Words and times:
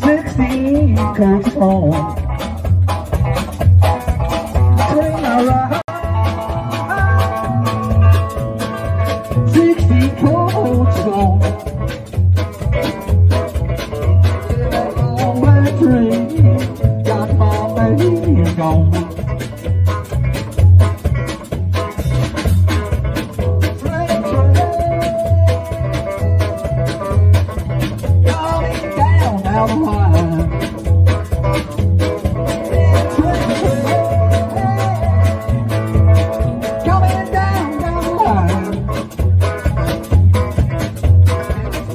Sixteen 0.00 0.96
comes 1.14 1.54
home. 1.54 2.29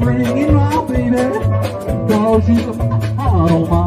bringing 0.06 0.54
my 0.54 0.86
baby. 0.86 1.18
Cause 2.08 2.46
she's 2.46 2.62
a 2.62 2.74
don't 3.48 3.70
mind. 3.70 3.85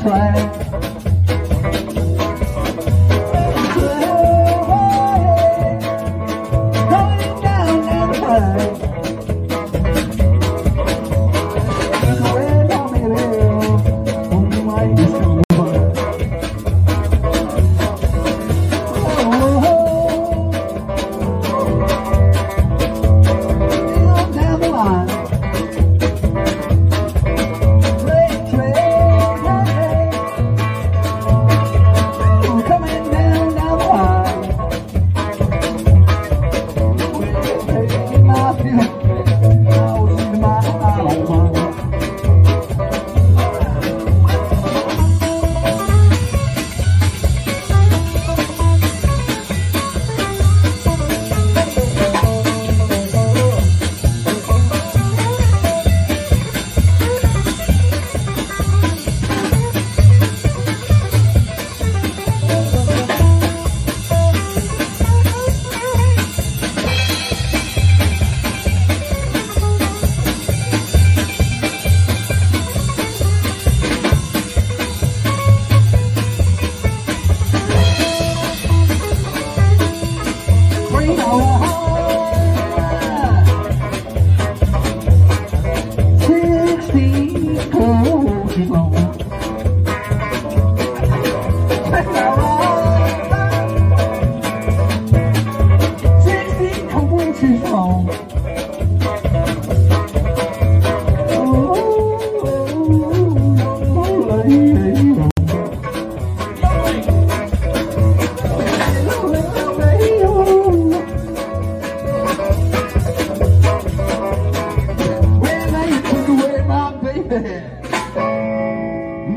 friends 0.00 0.71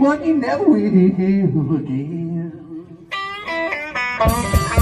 Money 0.06 0.34
never 0.34 0.64
will 0.66 1.76
again. 1.78 2.35
Música 4.18 4.75